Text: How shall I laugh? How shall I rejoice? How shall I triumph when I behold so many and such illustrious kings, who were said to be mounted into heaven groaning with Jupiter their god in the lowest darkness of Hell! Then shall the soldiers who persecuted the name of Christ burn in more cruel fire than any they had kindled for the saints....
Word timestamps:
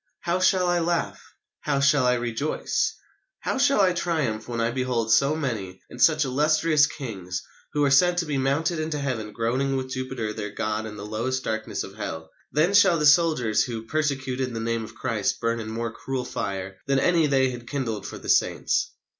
How 0.21 0.39
shall 0.39 0.65
I 0.65 0.79
laugh? 0.79 1.21
How 1.59 1.79
shall 1.79 2.07
I 2.07 2.15
rejoice? 2.15 2.95
How 3.41 3.59
shall 3.59 3.81
I 3.81 3.93
triumph 3.93 4.47
when 4.47 4.59
I 4.59 4.71
behold 4.71 5.13
so 5.13 5.35
many 5.35 5.79
and 5.91 6.01
such 6.01 6.25
illustrious 6.25 6.87
kings, 6.87 7.43
who 7.73 7.81
were 7.81 7.91
said 7.91 8.17
to 8.17 8.25
be 8.25 8.39
mounted 8.39 8.79
into 8.79 8.97
heaven 8.97 9.31
groaning 9.31 9.77
with 9.77 9.91
Jupiter 9.91 10.33
their 10.33 10.49
god 10.49 10.87
in 10.87 10.95
the 10.97 11.05
lowest 11.05 11.43
darkness 11.43 11.83
of 11.83 11.97
Hell! 11.97 12.31
Then 12.51 12.73
shall 12.73 12.97
the 12.97 13.05
soldiers 13.05 13.65
who 13.65 13.83
persecuted 13.85 14.55
the 14.55 14.59
name 14.59 14.83
of 14.83 14.95
Christ 14.95 15.39
burn 15.39 15.59
in 15.59 15.69
more 15.69 15.93
cruel 15.93 16.25
fire 16.25 16.79
than 16.87 16.97
any 16.97 17.27
they 17.27 17.51
had 17.51 17.67
kindled 17.69 18.07
for 18.07 18.17
the 18.17 18.27
saints.... 18.27 18.89